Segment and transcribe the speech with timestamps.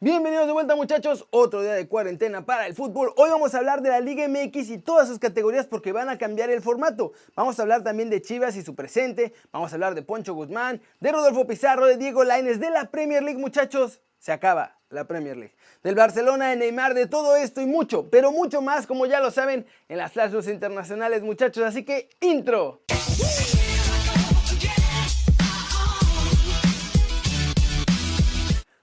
[0.00, 3.12] Bienvenidos de vuelta muchachos, otro día de cuarentena para el fútbol.
[3.16, 6.16] Hoy vamos a hablar de la Liga MX y todas sus categorías porque van a
[6.16, 7.10] cambiar el formato.
[7.34, 10.80] Vamos a hablar también de Chivas y su presente, vamos a hablar de Poncho Guzmán,
[11.00, 14.00] de Rodolfo Pizarro, de Diego Laines, de la Premier League muchachos.
[14.20, 15.56] Se acaba la Premier League.
[15.82, 19.32] Del Barcelona, de Neymar, de todo esto y mucho, pero mucho más como ya lo
[19.32, 21.64] saben en las flashes internacionales muchachos.
[21.64, 22.82] Así que intro.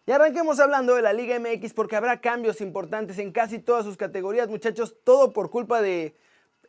[0.08, 3.98] Y arranquemos hablando de la Liga MX porque habrá cambios importantes en casi todas sus
[3.98, 6.16] categorías, muchachos, todo por culpa de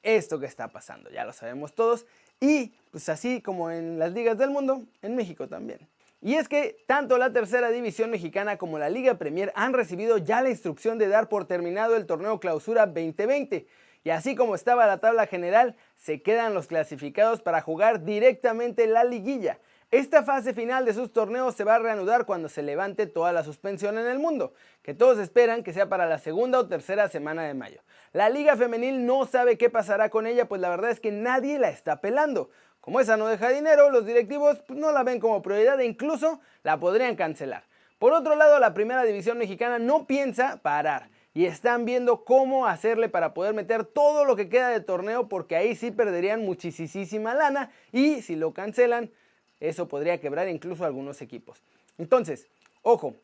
[0.03, 2.07] esto que está pasando, ya lo sabemos todos.
[2.41, 5.87] Y pues así como en las ligas del mundo, en México también.
[6.23, 10.41] Y es que tanto la tercera división mexicana como la Liga Premier han recibido ya
[10.41, 13.67] la instrucción de dar por terminado el torneo Clausura 2020.
[14.03, 19.05] Y así como estaba la tabla general, se quedan los clasificados para jugar directamente la
[19.05, 19.59] liguilla.
[19.93, 23.45] Esta fase final de sus torneos se va a reanudar cuando se levante toda la
[23.45, 27.45] suspensión en el mundo, que todos esperan que sea para la segunda o tercera semana
[27.45, 27.83] de mayo.
[28.13, 31.61] La liga femenil no sabe qué pasará con ella, pues la verdad es que nadie
[31.61, 32.51] la está pelando.
[32.81, 36.41] Como esa no deja dinero, los directivos pues, no la ven como prioridad e incluso
[36.65, 37.63] la podrían cancelar.
[38.01, 43.09] Por otro lado, la primera división mexicana no piensa parar y están viendo cómo hacerle
[43.09, 47.71] para poder meter todo lo que queda de torneo porque ahí sí perderían muchísima lana
[47.93, 49.13] y si lo cancelan
[49.61, 51.63] eso podría quebrar incluso algunos equipos.
[51.99, 52.47] Entonces,
[52.83, 53.15] ojo,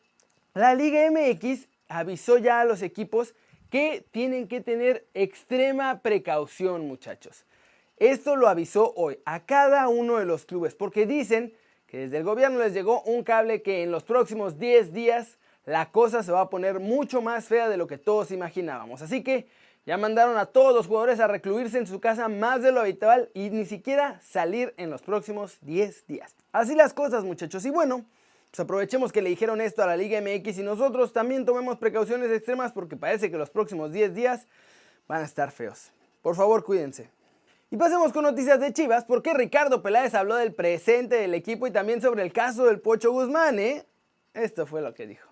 [0.55, 3.34] la Liga MX avisó ya a los equipos
[3.70, 7.44] que tienen que tener extrema precaución, muchachos.
[7.97, 11.55] Esto lo avisó hoy a cada uno de los clubes porque dicen
[11.86, 15.91] que desde el gobierno les llegó un cable que en los próximos 10 días la
[15.91, 19.02] cosa se va a poner mucho más fea de lo que todos imaginábamos.
[19.02, 19.46] Así que
[19.84, 23.30] ya mandaron a todos los jugadores a recluirse en su casa más de lo habitual
[23.34, 26.34] y ni siquiera salir en los próximos 10 días.
[26.52, 28.05] Así las cosas muchachos y bueno,
[28.50, 32.30] pues aprovechemos que le dijeron esto a la Liga MX y nosotros también tomemos precauciones
[32.30, 34.47] extremas porque parece que los próximos 10 días
[35.08, 35.91] van a estar feos.
[36.20, 37.11] Por favor cuídense.
[37.70, 41.70] Y pasemos con noticias de Chivas porque Ricardo Peláez habló del presente del equipo y
[41.70, 43.86] también sobre el caso del Pocho Guzmán, ¿eh?
[44.34, 45.32] Esto fue lo que dijo.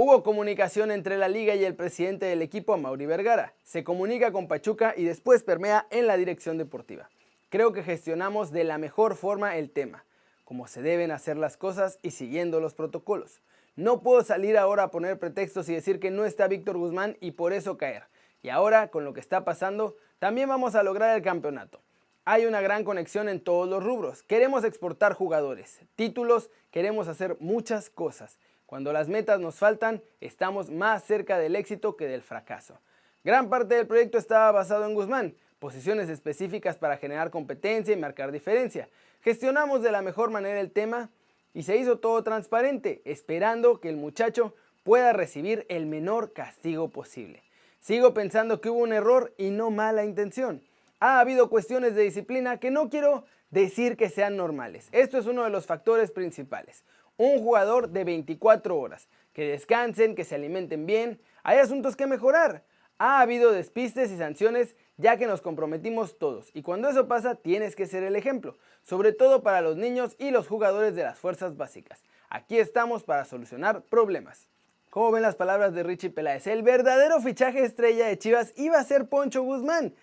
[0.00, 3.54] Hubo comunicación entre la liga y el presidente del equipo, Mauri Vergara.
[3.64, 7.10] Se comunica con Pachuca y después permea en la dirección deportiva.
[7.48, 10.04] Creo que gestionamos de la mejor forma el tema,
[10.44, 13.42] como se deben hacer las cosas y siguiendo los protocolos.
[13.74, 17.32] No puedo salir ahora a poner pretextos y decir que no está Víctor Guzmán y
[17.32, 18.04] por eso caer.
[18.40, 21.80] Y ahora, con lo que está pasando, también vamos a lograr el campeonato.
[22.24, 24.22] Hay una gran conexión en todos los rubros.
[24.22, 28.38] Queremos exportar jugadores, títulos, queremos hacer muchas cosas.
[28.68, 32.78] Cuando las metas nos faltan, estamos más cerca del éxito que del fracaso.
[33.24, 38.30] Gran parte del proyecto estaba basado en Guzmán, posiciones específicas para generar competencia y marcar
[38.30, 38.90] diferencia.
[39.22, 41.08] Gestionamos de la mejor manera el tema
[41.54, 44.54] y se hizo todo transparente, esperando que el muchacho
[44.84, 47.42] pueda recibir el menor castigo posible.
[47.80, 50.60] Sigo pensando que hubo un error y no mala intención.
[51.00, 54.90] Ha habido cuestiones de disciplina que no quiero decir que sean normales.
[54.92, 56.84] Esto es uno de los factores principales
[57.18, 59.08] un jugador de 24 horas.
[59.34, 61.20] Que descansen, que se alimenten bien.
[61.42, 62.64] Hay asuntos que mejorar.
[62.96, 66.50] Ha habido despistes y sanciones ya que nos comprometimos todos.
[66.54, 68.56] Y cuando eso pasa, tienes que ser el ejemplo.
[68.82, 72.02] Sobre todo para los niños y los jugadores de las fuerzas básicas.
[72.30, 74.48] Aquí estamos para solucionar problemas.
[74.90, 78.84] Como ven las palabras de Richie Peláez, el verdadero fichaje estrella de Chivas iba a
[78.84, 79.94] ser Poncho Guzmán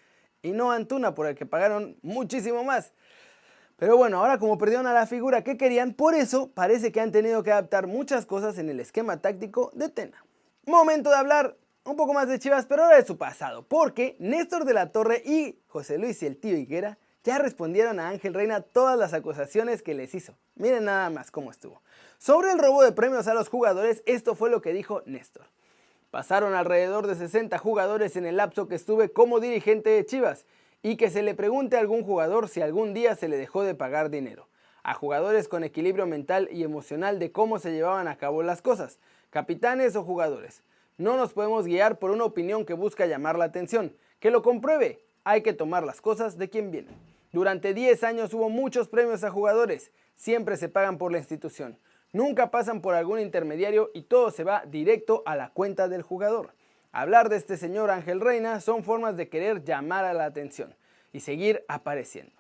[0.42, 2.94] y no Antuna, por el que pagaron muchísimo más.
[3.78, 7.12] Pero bueno, ahora como perdieron a la figura que querían, por eso parece que han
[7.12, 10.24] tenido que adaptar muchas cosas en el esquema táctico de Tena.
[10.66, 14.64] Momento de hablar un poco más de Chivas, pero ahora de su pasado, porque Néstor
[14.64, 18.62] de la Torre y José Luis y el tío Higuera ya respondieron a Ángel Reina
[18.62, 20.38] todas las acusaciones que les hizo.
[20.56, 21.81] Miren nada más cómo estuvo.
[22.18, 25.47] Sobre el robo de premios a los jugadores, esto fue lo que dijo Néstor.
[26.12, 30.46] Pasaron alrededor de 60 jugadores en el lapso que estuve como dirigente de Chivas
[30.85, 33.73] y que se le pregunte a algún jugador si algún día se le dejó de
[33.73, 34.47] pagar dinero.
[34.84, 39.00] A jugadores con equilibrio mental y emocional de cómo se llevaban a cabo las cosas,
[39.31, 40.62] capitanes o jugadores.
[41.00, 43.96] No nos podemos guiar por una opinión que busca llamar la atención.
[44.20, 44.99] Que lo compruebe.
[45.23, 46.91] Hay que tomar las cosas de quien viene.
[47.31, 49.90] Durante 10 años hubo muchos premios a jugadores.
[50.14, 51.79] Siempre se pagan por la institución.
[52.14, 56.53] Nunca pasan por algún intermediario y todo se va directo a la cuenta del jugador.
[56.96, 60.74] Hablar de este señor Ángel Reina son formas de querer llamar a la atención
[61.12, 62.32] y seguir apareciendo.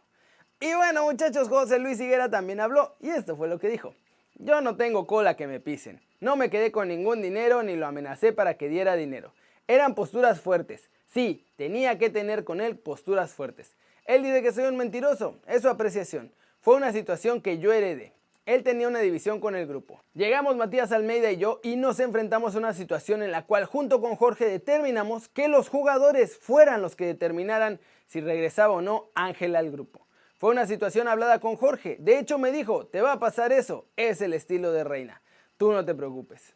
[0.61, 3.93] Y bueno muchachos, José Luis Higuera también habló y esto fue lo que dijo.
[4.35, 5.99] Yo no tengo cola que me pisen.
[6.21, 9.33] No me quedé con ningún dinero ni lo amenacé para que diera dinero.
[9.67, 10.89] Eran posturas fuertes.
[11.05, 13.75] Sí, tenía que tener con él posturas fuertes.
[14.05, 15.37] Él dice que soy un mentiroso.
[15.47, 16.31] Es su apreciación.
[16.61, 18.13] Fue una situación que yo heredé.
[18.45, 20.01] Él tenía una división con el grupo.
[20.13, 24.01] Llegamos Matías Almeida y yo y nos enfrentamos a una situación en la cual junto
[24.01, 29.55] con Jorge determinamos que los jugadores fueran los que determinaran si regresaba o no Ángel
[29.55, 30.05] al grupo.
[30.37, 31.97] Fue una situación hablada con Jorge.
[31.99, 33.87] De hecho me dijo, te va a pasar eso.
[33.95, 35.23] Es el estilo de Reina.
[35.57, 36.53] Tú no te preocupes.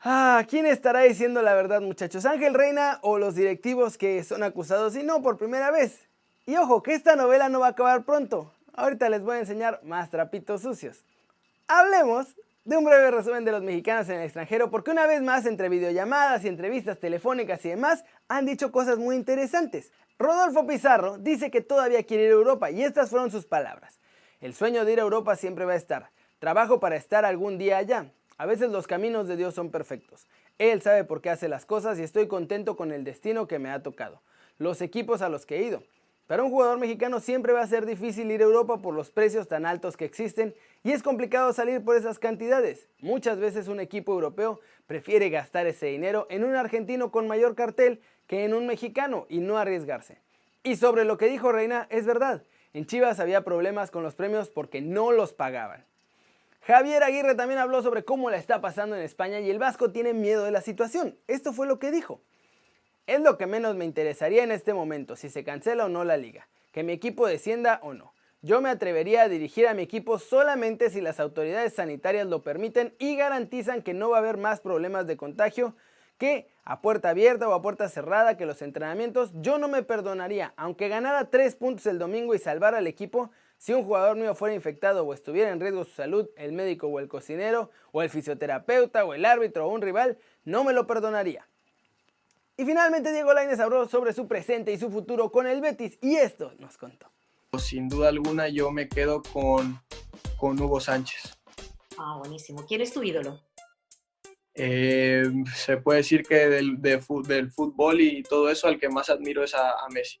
[0.00, 2.26] Ah, ¿quién estará diciendo la verdad muchachos?
[2.26, 6.08] ¿Ángel Reina o los directivos que son acusados y no por primera vez?
[6.44, 8.52] Y ojo, que esta novela no va a acabar pronto.
[8.76, 11.02] Ahorita les voy a enseñar más trapitos sucios.
[11.66, 12.36] Hablemos
[12.66, 15.70] de un breve resumen de los mexicanos en el extranjero porque una vez más entre
[15.70, 19.92] videollamadas y entrevistas telefónicas y demás han dicho cosas muy interesantes.
[20.18, 23.98] Rodolfo Pizarro dice que todavía quiere ir a Europa y estas fueron sus palabras.
[24.42, 26.10] El sueño de ir a Europa siempre va a estar.
[26.38, 28.12] Trabajo para estar algún día allá.
[28.36, 30.26] A veces los caminos de Dios son perfectos.
[30.58, 33.70] Él sabe por qué hace las cosas y estoy contento con el destino que me
[33.70, 34.20] ha tocado.
[34.58, 35.82] Los equipos a los que he ido.
[36.26, 39.46] Para un jugador mexicano siempre va a ser difícil ir a Europa por los precios
[39.46, 42.88] tan altos que existen y es complicado salir por esas cantidades.
[42.98, 44.58] Muchas veces un equipo europeo
[44.88, 49.38] prefiere gastar ese dinero en un argentino con mayor cartel que en un mexicano y
[49.38, 50.18] no arriesgarse.
[50.64, 54.50] Y sobre lo que dijo Reina, es verdad, en Chivas había problemas con los premios
[54.50, 55.84] porque no los pagaban.
[56.62, 60.12] Javier Aguirre también habló sobre cómo la está pasando en España y el Vasco tiene
[60.12, 61.16] miedo de la situación.
[61.28, 62.20] Esto fue lo que dijo.
[63.06, 66.16] Es lo que menos me interesaría en este momento, si se cancela o no la
[66.16, 68.12] liga, que mi equipo descienda o no.
[68.42, 72.96] Yo me atrevería a dirigir a mi equipo solamente si las autoridades sanitarias lo permiten
[72.98, 75.76] y garantizan que no va a haber más problemas de contagio
[76.18, 80.52] que a puerta abierta o a puerta cerrada que los entrenamientos yo no me perdonaría,
[80.56, 84.54] aunque ganara 3 puntos el domingo y salvara al equipo, si un jugador mío fuera
[84.54, 89.04] infectado o estuviera en riesgo su salud, el médico o el cocinero, o el fisioterapeuta
[89.04, 91.46] o el árbitro o un rival, no me lo perdonaría.
[92.56, 96.16] Y finalmente Diego Lainez habló sobre su presente y su futuro con el Betis y
[96.16, 97.12] esto nos contó.
[97.58, 99.80] Sin duda alguna yo me quedo con,
[100.36, 101.38] con Hugo Sánchez.
[101.98, 102.64] Ah, buenísimo.
[102.66, 103.40] ¿Quién es tu ídolo?
[104.54, 105.24] Eh,
[105.54, 109.54] se puede decir que del, del, fútbol y todo eso, al que más admiro es
[109.54, 110.18] a, a Messi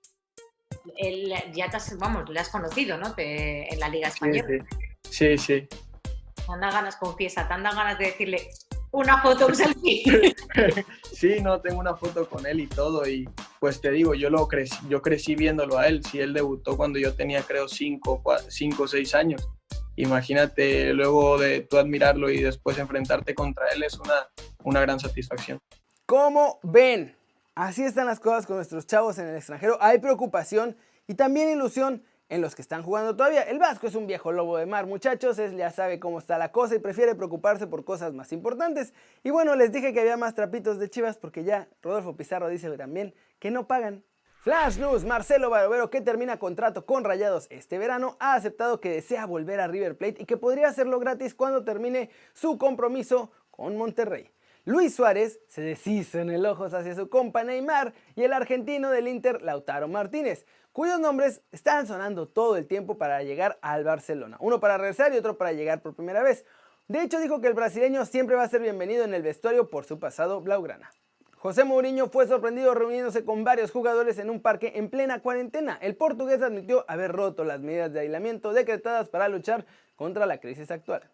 [1.52, 3.14] ya te has, vamos, le has conocido, ¿no?
[3.16, 4.64] en la Liga Española.
[5.02, 5.38] Sí, sí.
[5.38, 5.68] sí.
[5.68, 8.48] Te ganas, confiesa, te dan ganas de decirle
[8.96, 10.34] una foto, un selfie.
[11.12, 13.06] sí, no, tengo una foto con él y todo.
[13.06, 13.28] Y
[13.60, 16.02] pues te digo, yo, lo crecí, yo crecí viéndolo a él.
[16.02, 19.48] Si él debutó cuando yo tenía, creo, 5 o 6 años.
[19.96, 24.28] Imagínate luego de tú admirarlo y después enfrentarte contra él, es una,
[24.64, 25.60] una gran satisfacción.
[26.06, 27.16] ¿Cómo ven?
[27.54, 29.78] Así están las cosas con nuestros chavos en el extranjero.
[29.80, 30.76] Hay preocupación
[31.06, 33.42] y también ilusión en los que están jugando todavía.
[33.42, 36.52] El Vasco es un viejo lobo de mar, muchachos, él ya sabe cómo está la
[36.52, 38.92] cosa y prefiere preocuparse por cosas más importantes.
[39.22, 42.70] Y bueno, les dije que había más trapitos de chivas porque ya Rodolfo Pizarro dice
[42.76, 44.04] también que no pagan.
[44.40, 49.26] Flash News, Marcelo Barovero, que termina contrato con Rayados este verano, ha aceptado que desea
[49.26, 54.30] volver a River Plate y que podría hacerlo gratis cuando termine su compromiso con Monterrey.
[54.64, 59.08] Luis Suárez se deshizo en el ojos hacia su compa Neymar y el argentino del
[59.08, 60.44] Inter Lautaro Martínez,
[60.76, 64.36] cuyos nombres están sonando todo el tiempo para llegar al Barcelona.
[64.40, 66.44] Uno para regresar y otro para llegar por primera vez.
[66.86, 69.86] De hecho dijo que el brasileño siempre va a ser bienvenido en el vestuario por
[69.86, 70.90] su pasado blaugrana.
[71.38, 75.78] José Mourinho fue sorprendido reuniéndose con varios jugadores en un parque en plena cuarentena.
[75.80, 79.64] El portugués admitió haber roto las medidas de aislamiento decretadas para luchar
[79.94, 81.10] contra la crisis actual.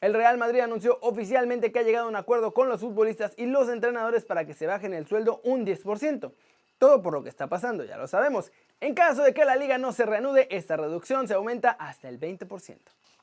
[0.00, 3.46] El Real Madrid anunció oficialmente que ha llegado a un acuerdo con los futbolistas y
[3.46, 6.32] los entrenadores para que se bajen el sueldo un 10%.
[6.78, 8.52] Todo por lo que está pasando, ya lo sabemos.
[8.80, 12.20] En caso de que la liga no se reanude, esta reducción se aumenta hasta el
[12.20, 12.76] 20%.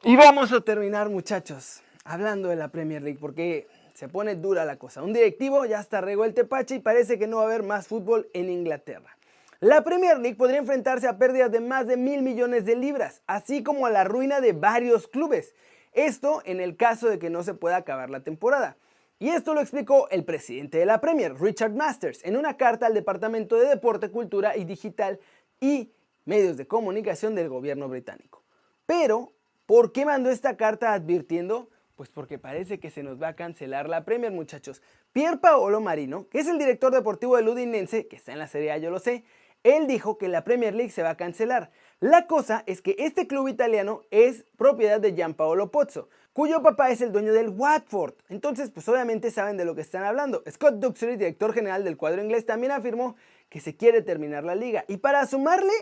[0.04, 4.78] Y vamos a terminar muchachos, hablando de la Premier League, porque se pone dura la
[4.78, 5.04] cosa.
[5.04, 7.86] Un directivo ya está regó el tepache y parece que no va a haber más
[7.86, 9.16] fútbol en Inglaterra.
[9.60, 13.62] La Premier League podría enfrentarse a pérdidas de más de mil millones de libras, así
[13.62, 15.54] como a la ruina de varios clubes.
[15.94, 18.76] Esto en el caso de que no se pueda acabar la temporada.
[19.20, 22.94] Y esto lo explicó el presidente de la Premier, Richard Masters, en una carta al
[22.94, 25.20] Departamento de Deporte, Cultura y Digital
[25.64, 25.94] y
[26.26, 28.44] Medios de Comunicación del gobierno británico.
[28.86, 29.32] Pero,
[29.66, 31.70] ¿por qué mandó esta carta advirtiendo?
[31.96, 34.82] Pues porque parece que se nos va a cancelar la Premier, muchachos.
[35.14, 38.74] Pier Paolo Marino, que es el director deportivo del Udinense, que está en la Serie
[38.74, 39.24] A, yo lo sé,
[39.64, 41.72] él dijo que la Premier League se va a cancelar.
[42.02, 47.00] La cosa es que este club italiano es propiedad de Gianpaolo Pozzo, cuyo papá es
[47.00, 48.16] el dueño del Watford.
[48.28, 50.44] Entonces, pues obviamente saben de lo que están hablando.
[50.52, 53.16] Scott Duxbury, director general del cuadro inglés, también afirmó
[53.50, 54.86] que se quiere terminar la liga.
[54.88, 55.74] Y para sumarle,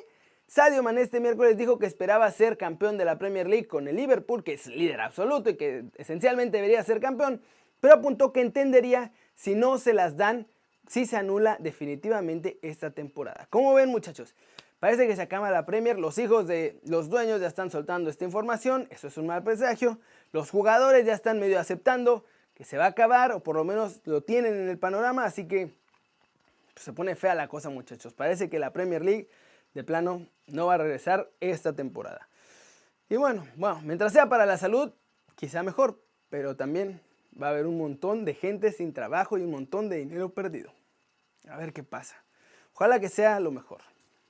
[0.48, 3.96] Sadio Mané este miércoles dijo que esperaba ser campeón de la Premier League con el
[3.96, 7.42] Liverpool, que es líder absoluto y que esencialmente debería ser campeón,
[7.80, 10.48] pero apuntó que entendería si no se las dan,
[10.88, 13.48] si se anula definitivamente esta temporada.
[13.50, 14.36] ¿Cómo ven muchachos?
[14.82, 18.26] Parece que se acaba la Premier, los hijos de los dueños ya están soltando esta
[18.26, 20.00] información, eso es un mal presagio,
[20.32, 22.26] los jugadores ya están medio aceptando
[22.56, 25.48] que se va a acabar, o por lo menos lo tienen en el panorama, así
[25.48, 25.72] que
[26.76, 29.30] se pone fea la cosa muchachos, parece que la Premier League
[29.74, 32.28] de plano no va a regresar esta temporada.
[33.10, 34.92] Y bueno, bueno, mientras sea para la salud,
[35.36, 37.02] quizá mejor, pero también
[37.42, 40.74] va a haber un montón de gente sin trabajo y un montón de dinero perdido.
[41.50, 42.24] A ver qué pasa.
[42.74, 43.82] Ojalá que sea lo mejor.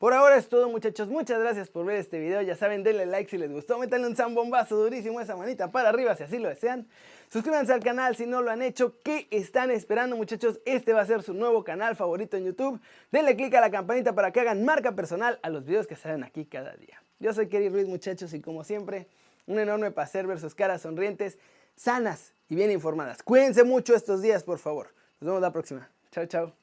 [0.02, 3.30] Por ahora es todo muchachos, muchas gracias por ver este video, ya saben denle like
[3.30, 6.88] si les gustó, métanle un zambombazo durísimo esa manita para arriba si así lo desean,
[7.30, 10.60] suscríbanse al canal si no lo han hecho, ¿qué están esperando muchachos?
[10.66, 12.82] Este va a ser su nuevo canal favorito en YouTube,
[13.12, 16.24] denle click a la campanita para que hagan marca personal a los videos que salen
[16.24, 17.04] aquí cada día.
[17.20, 19.08] Yo soy Kerry Ruiz muchachos y como siempre,
[19.46, 21.38] un enorme placer ver sus caras sonrientes,
[21.76, 23.22] sanas y bien informadas.
[23.22, 26.61] Cuídense mucho estos días por favor, nos vemos la próxima, chao chao.